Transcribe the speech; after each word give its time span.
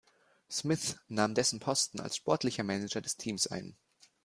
Smith 0.49 0.97
nahm 1.09 1.35
dessen 1.35 1.59
Posten 1.59 1.99
als 1.99 2.15
sportlicher 2.15 2.63
Manager 2.63 3.01
des 3.01 3.17
Teams 3.17 3.45
ein. 3.45 3.77